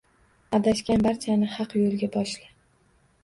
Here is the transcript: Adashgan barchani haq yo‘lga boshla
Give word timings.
Adashgan 0.57 1.03
barchani 1.07 1.49
haq 1.57 1.77
yo‘lga 1.81 2.09
boshla 2.17 2.49